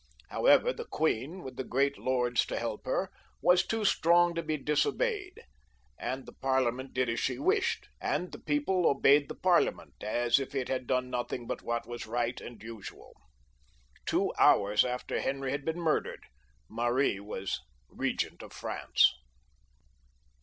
[0.29, 4.57] However, the queen, with the great lords to help her, was too strong to be
[4.57, 5.43] disobeyed,
[5.95, 9.29] and the Parliament did as she wished, and the people XLii.] LOUIS XIIL 317 obeyed
[9.29, 13.13] the Parliament as if it had done nothing but what was right and usual
[14.07, 16.23] Two hours, after Henry had been murdered,
[16.67, 17.61] Mary was
[17.95, 19.13] Eegent of France.